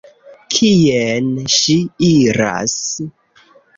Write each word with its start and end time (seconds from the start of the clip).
Kien 0.53 1.27
ŝi 1.57 1.75
iras? 2.09 2.77